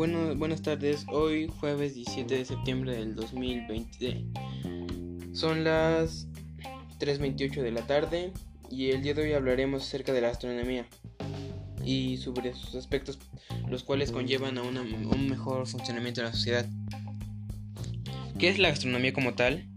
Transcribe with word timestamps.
Bueno, 0.00 0.34
buenas 0.34 0.62
tardes. 0.62 1.04
Hoy 1.08 1.52
jueves 1.60 1.94
17 1.94 2.34
de 2.34 2.44
septiembre 2.46 2.96
del 2.96 3.14
2020. 3.14 4.24
Son 5.34 5.62
las 5.62 6.26
3.28 6.98 7.60
de 7.60 7.70
la 7.70 7.86
tarde 7.86 8.32
y 8.70 8.92
el 8.92 9.02
día 9.02 9.12
de 9.12 9.24
hoy 9.24 9.34
hablaremos 9.34 9.82
acerca 9.82 10.14
de 10.14 10.22
la 10.22 10.30
astronomía 10.30 10.86
y 11.84 12.16
sobre 12.16 12.54
sus 12.54 12.76
aspectos 12.76 13.18
los 13.68 13.84
cuales 13.84 14.10
conllevan 14.10 14.56
a 14.56 14.62
un 14.62 15.28
mejor 15.28 15.66
funcionamiento 15.66 16.22
de 16.22 16.28
la 16.28 16.32
sociedad. 16.32 16.66
¿Qué 18.38 18.48
es 18.48 18.58
la 18.58 18.70
astronomía 18.70 19.12
como 19.12 19.34
tal? 19.34 19.68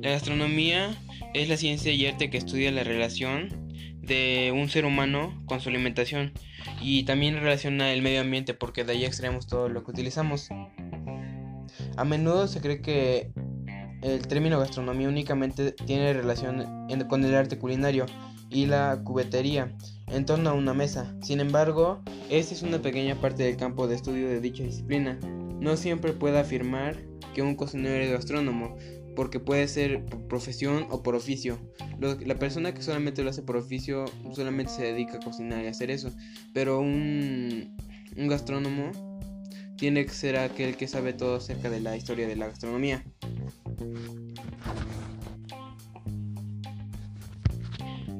La 0.00 0.16
astronomía 0.16 0.98
es 1.34 1.50
la 1.50 1.58
ciencia 1.58 1.92
y 1.92 2.06
arte 2.06 2.30
que 2.30 2.38
estudia 2.38 2.72
la 2.72 2.82
relación 2.82 3.63
de 4.06 4.52
un 4.54 4.68
ser 4.68 4.84
humano 4.84 5.42
con 5.46 5.60
su 5.60 5.68
alimentación 5.68 6.32
y 6.80 7.04
también 7.04 7.34
relaciona 7.36 7.92
el 7.92 8.02
medio 8.02 8.20
ambiente 8.20 8.54
porque 8.54 8.84
de 8.84 8.92
ahí 8.92 9.04
extraemos 9.04 9.46
todo 9.46 9.68
lo 9.68 9.84
que 9.84 9.90
utilizamos. 9.90 10.48
A 11.96 12.04
menudo 12.04 12.46
se 12.46 12.60
cree 12.60 12.80
que 12.80 13.32
el 14.02 14.26
término 14.26 14.58
gastronomía 14.58 15.08
únicamente 15.08 15.72
tiene 15.72 16.12
relación 16.12 16.86
con 17.08 17.24
el 17.24 17.34
arte 17.34 17.58
culinario 17.58 18.06
y 18.50 18.66
la 18.66 19.00
cubetería 19.02 19.74
en 20.08 20.26
torno 20.26 20.50
a 20.50 20.52
una 20.52 20.74
mesa. 20.74 21.14
Sin 21.22 21.40
embargo, 21.40 22.02
esta 22.30 22.54
es 22.54 22.62
una 22.62 22.80
pequeña 22.80 23.20
parte 23.20 23.42
del 23.42 23.56
campo 23.56 23.86
de 23.86 23.96
estudio 23.96 24.28
de 24.28 24.40
dicha 24.40 24.62
disciplina. 24.62 25.18
No 25.58 25.76
siempre 25.76 26.12
puede 26.12 26.38
afirmar 26.38 26.96
que 27.34 27.42
un 27.42 27.56
cocinero 27.56 28.02
es 28.04 28.10
gastrónomo, 28.10 28.76
porque 29.14 29.40
puede 29.40 29.68
ser 29.68 30.04
por 30.04 30.26
profesión 30.28 30.86
o 30.90 31.02
por 31.02 31.14
oficio. 31.14 31.58
la 31.98 32.38
persona 32.38 32.74
que 32.74 32.82
solamente 32.82 33.22
lo 33.22 33.30
hace 33.30 33.42
por 33.42 33.56
oficio 33.56 34.04
solamente 34.34 34.72
se 34.72 34.82
dedica 34.82 35.16
a 35.16 35.20
cocinar 35.20 35.64
y 35.64 35.68
hacer 35.68 35.90
eso, 35.90 36.10
pero 36.52 36.80
un, 36.80 37.76
un 38.16 38.28
gastrónomo 38.28 38.92
tiene 39.76 40.04
que 40.04 40.12
ser 40.12 40.36
aquel 40.36 40.76
que 40.76 40.88
sabe 40.88 41.12
todo 41.12 41.36
acerca 41.36 41.70
de 41.70 41.80
la 41.80 41.96
historia 41.96 42.26
de 42.26 42.36
la 42.36 42.46
gastronomía. 42.48 43.04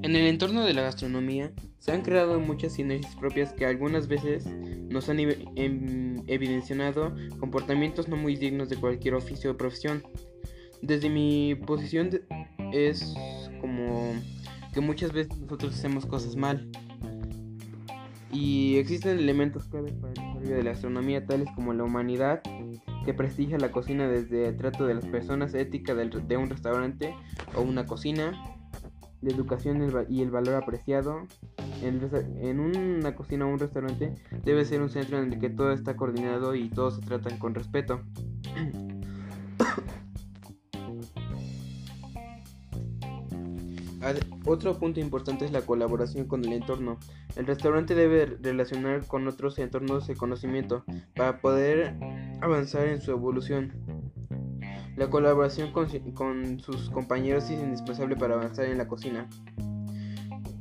En 0.03 0.15
el 0.17 0.27
entorno 0.27 0.65
de 0.65 0.75
la 0.75 0.83
gastronomía 0.83 1.51
se 1.79 1.93
han 1.93 2.03
creado 2.03 2.39
muchas 2.39 2.75
sinergias 2.75 3.15
propias 3.17 3.53
que 3.55 3.65
algunas 3.65 4.07
veces 4.07 4.47
nos 4.47 5.09
han 5.09 5.19
em, 5.21 6.23
evidenciado 6.27 7.15
comportamientos 7.41 8.09
no 8.09 8.17
muy 8.17 8.37
dignos 8.37 8.69
de 8.69 8.77
cualquier 8.77 9.15
oficio 9.15 9.53
o 9.53 9.57
profesión. 9.57 10.03
Desde 10.83 11.09
mi 11.09 11.55
posición 11.55 12.11
es 12.73 13.15
como 13.61 14.13
que 14.73 14.81
muchas 14.81 15.13
veces 15.13 15.39
nosotros 15.39 15.75
hacemos 15.75 16.07
cosas 16.07 16.37
mal. 16.37 16.69
Y 18.33 18.77
existen 18.79 19.19
elementos 19.19 19.69
claves 19.69 19.93
para 19.93 20.13
el 20.13 20.15
desarrollo 20.15 20.57
de 20.57 20.63
la 20.65 20.71
astronomía 20.73 21.25
tales 21.25 21.49
como 21.55 21.73
la 21.73 21.85
humanidad, 21.85 22.43
que 23.05 23.15
prestigia 23.15 23.59
la 23.59 23.71
cocina 23.71 24.09
desde 24.09 24.49
el 24.49 24.57
trato 24.57 24.87
de 24.87 24.95
las 24.95 25.07
personas, 25.07 25.55
ética 25.55 25.95
de 25.95 26.37
un 26.37 26.51
restaurante 26.51 27.15
o 27.55 27.63
una 27.63 27.87
cocina, 27.87 28.33
la 29.21 29.31
educación 29.31 29.89
y 30.09 30.23
el 30.23 30.31
valor 30.31 30.57
apreciado. 30.57 31.27
En, 31.83 32.61
una 32.61 33.15
cocina 33.15 33.47
o 33.47 33.51
un 33.51 33.59
restaurante 33.59 34.15
debe 34.43 34.65
ser 34.65 34.81
un 34.81 34.89
centro 34.89 35.19
en 35.19 35.33
el 35.33 35.39
que 35.39 35.51
todo 35.51 35.73
está 35.73 35.97
coordinado 35.97 36.55
y 36.55 36.71
todos 36.71 36.97
se 36.97 37.03
tratan 37.03 37.39
con 37.39 37.55
respeto. 37.55 38.01
Otro 44.47 44.79
punto 44.79 45.01
importante 45.01 45.45
es 45.45 45.53
la 45.53 45.63
colaboración 45.63 46.27
con 46.27 46.45
el 46.45 46.53
entorno. 46.53 46.99
El 47.37 47.47
restaurante 47.47 47.95
debe 47.95 48.27
relacionar 48.27 49.07
con 49.07 49.27
otros 49.27 49.59
entornos 49.59 50.07
de 50.07 50.17
conocimiento 50.17 50.85
para 51.15 51.41
poder 51.41 51.95
avanzar 52.41 52.87
en 52.89 53.01
su 53.01 53.11
evolución. 53.11 53.73
La 54.97 55.09
colaboración 55.09 55.73
con, 55.73 55.89
con, 56.13 56.61
sus 56.61 56.91
compañeros 56.91 57.45
es 57.51 57.61
indispensable 57.61 58.17
para 58.17 58.35
avanzar 58.35 58.67
en 58.67 58.79
la 58.79 58.87
cocina. 58.87 59.29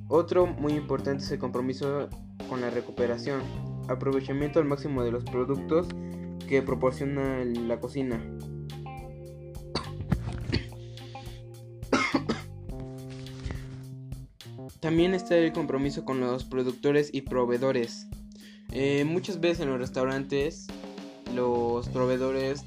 Otro 0.08 0.48
muy 0.48 0.74
importante 0.74 1.24
es 1.24 1.32
el 1.32 1.40
compromiso 1.40 2.10
con 2.50 2.62
la 2.62 2.70
recuperación, 2.70 3.42
aprovechamiento 3.90 4.60
al 4.60 4.66
máximo 4.66 5.04
de 5.04 5.12
los 5.12 5.24
productos 5.24 5.88
que 6.48 6.62
proporciona 6.62 7.44
la 7.46 7.80
cocina. 7.80 8.22
También 14.84 15.14
está 15.14 15.38
el 15.38 15.54
compromiso 15.54 16.04
con 16.04 16.20
los 16.20 16.44
productores 16.44 17.10
y 17.14 17.22
proveedores. 17.22 18.08
Eh, 18.74 19.06
muchas 19.06 19.40
veces 19.40 19.62
en 19.62 19.70
los 19.70 19.80
restaurantes 19.80 20.68
los 21.34 21.88
proveedores 21.88 22.66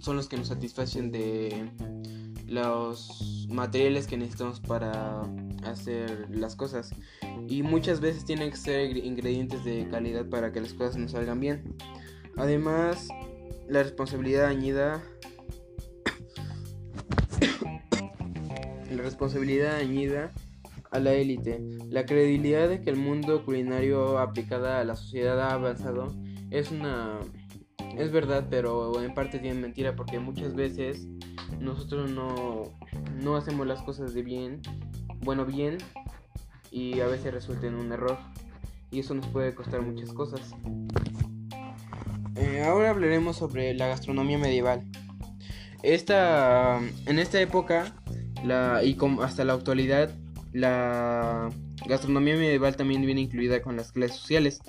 son 0.00 0.16
los 0.16 0.28
que 0.28 0.36
nos 0.36 0.48
satisfacen 0.48 1.10
de 1.10 1.70
los 2.46 3.48
materiales 3.48 4.06
que 4.06 4.18
necesitamos 4.18 4.60
para 4.60 5.22
hacer 5.64 6.28
las 6.28 6.54
cosas. 6.54 6.90
Y 7.48 7.62
muchas 7.62 8.00
veces 8.00 8.26
tienen 8.26 8.50
que 8.50 8.58
ser 8.58 8.98
ingredientes 8.98 9.64
de 9.64 9.88
calidad 9.88 10.28
para 10.28 10.52
que 10.52 10.60
las 10.60 10.74
cosas 10.74 10.98
nos 10.98 11.12
salgan 11.12 11.40
bien. 11.40 11.76
Además, 12.36 13.08
la 13.70 13.82
responsabilidad 13.82 14.48
añida 14.48 15.02
la 18.90 19.02
responsabilidad 19.02 19.76
añida 19.76 20.30
a 20.94 21.00
la 21.00 21.12
élite. 21.12 21.60
La 21.90 22.06
credibilidad 22.06 22.68
de 22.68 22.80
que 22.80 22.90
el 22.90 22.96
mundo 22.96 23.44
culinario 23.44 24.18
aplicada 24.18 24.80
a 24.80 24.84
la 24.84 24.96
sociedad 24.96 25.40
ha 25.40 25.52
avanzado 25.52 26.14
es 26.50 26.70
una 26.70 27.18
es 27.98 28.10
verdad, 28.10 28.46
pero 28.50 29.00
en 29.02 29.14
parte 29.14 29.38
tiene 29.38 29.60
mentira 29.60 29.94
porque 29.94 30.18
muchas 30.18 30.54
veces 30.54 31.06
nosotros 31.60 32.10
no, 32.10 32.72
no 33.22 33.36
hacemos 33.36 33.66
las 33.66 33.82
cosas 33.82 34.14
de 34.14 34.22
bien, 34.22 34.60
bueno, 35.20 35.44
bien, 35.44 35.78
y 36.70 37.00
a 37.00 37.06
veces 37.06 37.32
resulta 37.32 37.66
en 37.66 37.74
un 37.74 37.92
error. 37.92 38.18
Y 38.90 39.00
eso 39.00 39.14
nos 39.14 39.26
puede 39.28 39.54
costar 39.54 39.82
muchas 39.82 40.12
cosas. 40.12 40.54
Eh, 42.36 42.64
ahora 42.64 42.90
hablaremos 42.90 43.36
sobre 43.36 43.74
la 43.74 43.88
gastronomía 43.88 44.38
medieval. 44.38 44.84
Esta, 45.82 46.80
en 47.06 47.18
esta 47.18 47.40
época 47.40 47.94
la, 48.44 48.82
y 48.82 48.96
hasta 49.20 49.44
la 49.44 49.52
actualidad 49.52 50.10
la 50.54 51.50
gastronomía 51.86 52.36
medieval 52.36 52.76
también 52.76 53.04
viene 53.04 53.22
incluida 53.22 53.60
con 53.60 53.76
las 53.76 53.92
clases 53.92 54.16
sociales. 54.16 54.60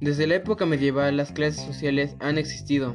Desde 0.00 0.26
la 0.26 0.36
época 0.36 0.66
medieval 0.66 1.16
las 1.16 1.32
clases 1.32 1.64
sociales 1.64 2.14
han 2.20 2.36
existido 2.36 2.94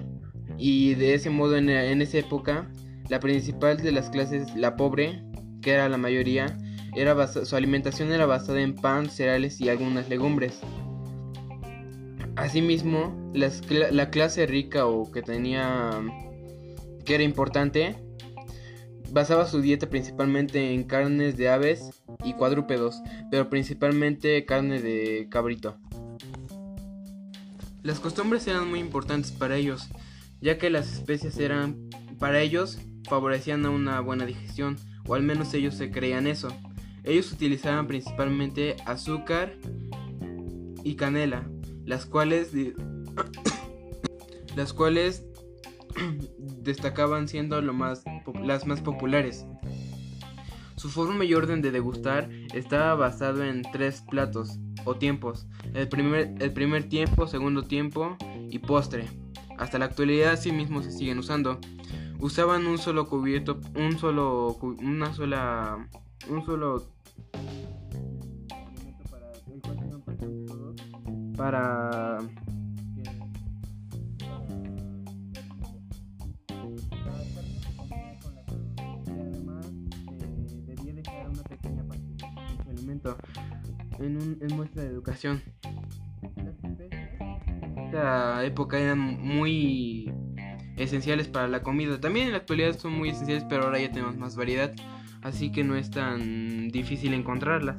y 0.58 0.94
de 0.94 1.16
ese 1.16 1.32
modo 1.32 1.58
en, 1.58 1.70
esa 1.70 2.20
época 2.20 2.72
la 3.10 3.20
principal 3.20 3.78
de 3.78 3.92
las 3.92 4.12
clases, 4.12 4.56
la 4.56 4.76
pobre, 4.76 5.24
que 5.62 5.72
era 5.72 5.90
la 5.90 5.98
mayoría, 5.98 6.56
era 6.96 7.28
su 7.28 7.56
alimentación 7.56 8.12
era 8.12 8.28
basada 8.28 8.62
en 8.62 8.76
pan, 8.76 9.10
cereales 9.10 9.60
y 9.60 9.70
algunas 9.70 10.08
legumbres. 10.08 10.60
Asimismo, 12.36 13.32
la 13.34 14.12
clase 14.12 14.46
rica 14.46 14.86
o 14.86 15.12
que 15.12 15.24
tenía 15.24 16.00
que 17.06 17.16
era 17.16 17.24
importante 17.24 17.96
Basaba 19.12 19.46
su 19.46 19.60
dieta 19.60 19.90
principalmente 19.90 20.74
en 20.74 20.86
carnes 20.86 21.36
de 21.36 21.50
aves 21.50 22.02
y 22.24 22.34
cuadrúpedos, 22.34 23.02
pero 23.30 23.50
principalmente 23.50 24.46
carne 24.46 24.82
de 24.82 25.28
cabrito. 25.30 25.76
Las 27.84 28.00
costumbres 28.00 28.48
eran 28.48 28.70
muy 28.70 28.80
importantes 28.80 29.32
para 29.32 29.58
ellos, 29.58 29.90
ya 30.40 30.58
que 30.58 30.70
las 30.70 30.94
especias 30.94 31.38
eran, 31.40 31.90
para 32.20 32.40
ellos, 32.40 32.80
favorecían 33.10 33.66
a 33.66 33.70
una 33.70 34.00
buena 34.00 34.26
digestión, 34.26 34.78
o 35.06 35.16
al 35.16 35.24
menos 35.24 35.54
ellos 35.54 35.76
se 35.76 35.92
creían 35.92 36.26
eso. 36.26 36.48
Ellos 37.04 37.34
utilizaban 37.34 37.88
principalmente 37.88 38.78
azúcar 38.86 39.58
y 40.86 40.96
canela, 40.96 41.50
las 41.86 42.06
cuales, 42.06 42.52
las 44.56 44.72
cuales 44.72 45.26
destacaban 46.38 47.28
siendo 47.28 47.62
lo 47.62 47.74
más, 47.74 48.04
las 48.44 48.66
más 48.66 48.82
populares. 48.82 49.46
Su 50.76 50.90
forma 50.90 51.26
y 51.26 51.34
orden 51.34 51.62
de 51.62 51.72
degustar 51.72 52.30
estaba 52.54 52.96
basado 52.96 53.44
en 53.44 53.62
tres 53.72 54.04
platos 54.10 54.60
o 54.84 54.96
tiempos, 54.96 55.48
el 55.76 55.88
primer, 55.88 56.34
el 56.40 56.52
primer 56.54 56.90
tiempo, 56.90 57.28
segundo 57.28 57.64
tiempo 57.64 58.18
y 58.50 58.60
postre. 58.60 59.08
Hasta 59.58 59.78
la 59.78 59.86
actualidad 59.86 60.40
sí 60.40 60.52
mismo 60.52 60.82
se 60.82 60.92
siguen 60.92 61.20
usando. 61.20 61.60
Usaban 62.20 62.66
un 62.66 62.78
solo 62.78 63.08
cubierto, 63.08 63.60
un 63.76 63.98
solo, 64.00 64.58
una 64.82 65.14
sola, 65.14 65.88
un 66.28 66.46
solo 66.46 66.88
para 71.38 72.18
en, 84.04 84.18
un, 84.18 84.38
en 84.42 84.56
muestra 84.56 84.84
de 84.84 84.90
educación. 84.90 85.42
Especies 86.64 87.12
esta 87.92 88.46
época 88.46 88.80
eran 88.80 89.00
muy 89.00 90.14
esenciales 90.78 91.28
para 91.28 91.50
la 91.50 91.62
comida. 91.62 92.00
También 92.00 92.28
en 92.28 92.32
la 92.32 92.38
actualidad 92.38 92.80
son 92.80 92.94
muy 92.94 93.10
esenciales, 93.10 93.44
pero 93.50 93.64
ahora 93.64 93.80
ya 93.80 93.92
tenemos 93.92 94.16
más 94.16 94.38
variedad, 94.38 94.72
así 95.24 95.52
que 95.52 95.66
no 95.66 95.76
es 95.76 95.92
tan 95.92 96.70
difícil 96.70 97.14
encontrarlas. 97.14 97.76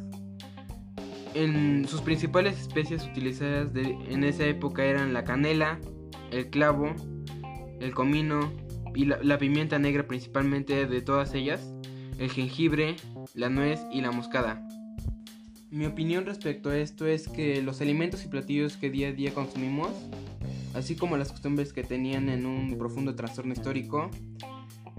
En 1.33 1.89
sus 1.89 2.03
principales 2.03 2.61
especies 2.61 3.07
utilizadas 3.07 3.71
en 3.75 4.23
esa 4.23 4.45
época 4.45 4.85
eran 4.85 5.15
la 5.15 5.25
canela, 5.25 5.81
el 6.31 6.51
clavo, 6.51 6.95
el 7.81 7.95
comino 7.95 8.53
y 8.95 9.07
la, 9.07 9.39
pimienta 9.39 9.79
negra 9.79 10.07
principalmente 10.07 10.87
de 10.87 11.01
todas 11.01 11.33
ellas, 11.33 11.75
el 12.19 12.31
jengibre, 12.31 12.97
la 13.35 13.49
nuez 13.49 13.81
y 13.91 14.03
la 14.03 14.11
moscada. 14.11 14.63
Mi 15.73 15.87
opinión 15.87 16.27
respecto 16.27 16.69
a 16.69 16.77
esto 16.77 17.07
es 17.07 17.29
que 17.29 17.63
los 17.63 17.81
alimentos 17.81 18.23
y 18.27 18.29
platillos 18.29 18.77
que 18.77 18.91
día 18.91 19.09
a 19.09 19.13
día 19.13 19.33
consumimos, 19.33 19.89
así 20.75 20.97
como 20.97 21.17
las 21.17 21.33
costumbres 21.33 21.73
que 21.73 21.83
tenían 21.83 22.29
en 22.29 22.45
un 22.45 22.77
profundo 22.77 23.15
trastorno 23.15 23.55
histórico, 23.55 24.11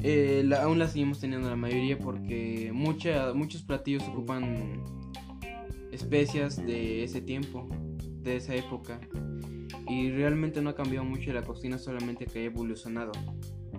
eh, 0.01 0.49
aún 0.59 0.79
las 0.79 0.93
seguimos 0.93 1.19
teniendo 1.19 1.47
la 1.47 1.55
mayoría 1.55 1.99
porque 1.99 2.71
muchos 2.73 3.61
platillos 3.61 4.01
ocupan 4.07 4.81
especias 5.91 6.57
de 6.57 7.03
ese 7.03 7.21
tiempo, 7.21 7.69
de 8.23 8.37
esa 8.37 8.55
época. 8.55 8.99
Y 9.87 10.09
realmente 10.09 10.59
no 10.63 10.71
ha 10.71 10.75
cambiado 10.75 11.05
mucho 11.05 11.31
la 11.33 11.43
cocina, 11.43 11.77
solamente 11.77 12.25
que 12.25 12.39
ha 12.39 12.43
evolucionado. 12.45 13.11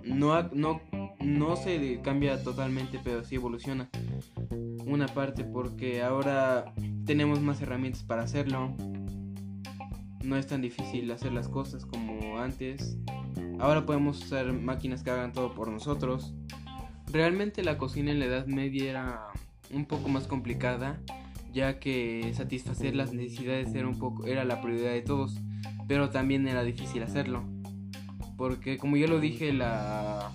No, 0.05 0.43
no, 0.53 0.79
no 1.19 1.57
se 1.57 1.99
cambia 2.01 2.41
totalmente, 2.41 3.01
pero 3.03 3.25
sí 3.25 3.35
evoluciona. 3.35 3.89
Una 4.85 5.07
parte 5.07 5.43
porque 5.43 6.03
ahora 6.03 6.73
tenemos 7.05 7.41
más 7.41 7.61
herramientas 7.61 8.03
para 8.03 8.23
hacerlo. 8.23 8.75
No 10.23 10.37
es 10.37 10.47
tan 10.47 10.61
difícil 10.61 11.11
hacer 11.11 11.33
las 11.33 11.47
cosas 11.47 11.85
como 11.85 12.39
antes. 12.39 12.97
Ahora 13.59 13.85
podemos 13.85 14.23
usar 14.23 14.51
máquinas 14.53 15.03
que 15.03 15.11
hagan 15.11 15.33
todo 15.33 15.53
por 15.53 15.69
nosotros. 15.69 16.33
Realmente 17.11 17.63
la 17.63 17.77
cocina 17.77 18.11
en 18.11 18.19
la 18.19 18.25
Edad 18.25 18.47
Media 18.47 18.89
era 18.89 19.27
un 19.71 19.85
poco 19.85 20.09
más 20.09 20.27
complicada 20.27 20.99
ya 21.55 21.79
que 21.79 22.33
satisfacer 22.35 22.97
las 22.97 23.13
necesidades 23.13 23.73
era 23.73 23.87
un 23.87 23.97
poco 23.97 24.25
era 24.25 24.43
la 24.43 24.61
prioridad 24.61 24.91
de 24.91 25.01
todos, 25.01 25.39
pero 25.87 26.09
también 26.09 26.45
era 26.49 26.63
difícil 26.63 27.01
hacerlo. 27.01 27.45
Porque 28.37 28.77
como 28.77 28.97
ya 28.97 29.07
lo 29.07 29.21
dije, 29.21 29.53
la 29.53 30.33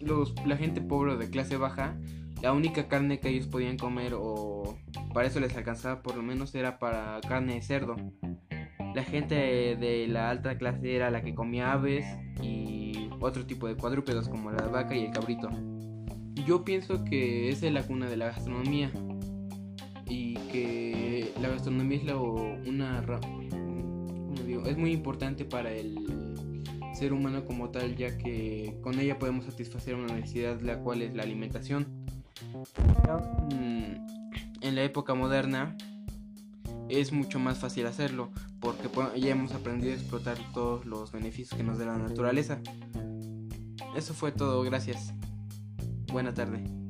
los, 0.00 0.34
la 0.46 0.56
gente 0.56 0.80
pobre 0.80 1.18
de 1.18 1.28
clase 1.28 1.58
baja, 1.58 1.98
la 2.42 2.52
única 2.52 2.88
carne 2.88 3.18
que 3.18 3.28
ellos 3.28 3.46
podían 3.46 3.76
comer 3.76 4.14
o 4.14 4.78
para 5.14 5.26
eso 5.26 5.40
les 5.40 5.56
alcanzaba 5.56 6.02
por 6.02 6.16
lo 6.16 6.22
menos 6.22 6.54
era 6.54 6.78
para 6.78 7.20
carne 7.26 7.54
de 7.54 7.62
cerdo. 7.62 7.96
La 8.94 9.04
gente 9.04 9.34
de 9.34 10.06
la 10.08 10.30
alta 10.30 10.56
clase 10.56 10.94
era 10.94 11.10
la 11.10 11.22
que 11.22 11.34
comía 11.34 11.72
aves 11.72 12.06
y 12.42 13.10
otro 13.20 13.46
tipo 13.46 13.66
de 13.66 13.76
cuadrúpedos 13.76 14.28
como 14.28 14.50
la 14.50 14.66
vaca 14.68 14.94
y 14.94 15.04
el 15.04 15.10
cabrito. 15.12 15.48
Yo 16.46 16.64
pienso 16.64 17.04
que 17.04 17.48
esa 17.48 17.66
es 17.66 17.72
la 17.72 17.82
cuna 17.82 18.08
de 18.08 18.16
la 18.16 18.26
gastronomía 18.26 18.92
y 20.06 20.34
que 20.50 21.32
la 21.40 21.48
gastronomía 21.48 21.98
es 21.98 22.04
la, 22.04 22.16
una 22.16 23.04
es 24.66 24.76
muy 24.76 24.92
importante 24.92 25.44
para 25.44 25.72
el 25.72 25.96
ser 26.94 27.12
humano 27.12 27.44
como 27.44 27.70
tal 27.70 27.96
ya 27.96 28.16
que 28.16 28.78
con 28.82 28.98
ella 28.98 29.18
podemos 29.18 29.44
satisfacer 29.44 29.94
una 29.94 30.14
necesidad 30.14 30.60
la 30.60 30.78
cual 30.78 31.02
es 31.02 31.14
la 31.14 31.24
alimentación 31.24 31.95
en 34.60 34.74
la 34.74 34.82
época 34.82 35.14
moderna 35.14 35.76
es 36.88 37.12
mucho 37.12 37.38
más 37.38 37.58
fácil 37.58 37.86
hacerlo 37.86 38.30
porque 38.60 38.88
ya 39.18 39.30
hemos 39.30 39.52
aprendido 39.52 39.92
a 39.92 39.96
explotar 39.96 40.38
todos 40.52 40.86
los 40.86 41.12
beneficios 41.12 41.56
que 41.56 41.64
nos 41.64 41.78
da 41.78 41.86
la 41.86 41.98
naturaleza. 41.98 42.60
Eso 43.96 44.14
fue 44.14 44.32
todo 44.32 44.62
gracias. 44.62 45.12
Buena 46.12 46.34
tarde 46.34 46.85